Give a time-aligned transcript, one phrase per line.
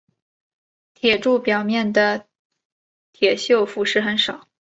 [0.95, 1.93] 铁柱表面
[3.13, 4.47] 铁锈腐蚀很少。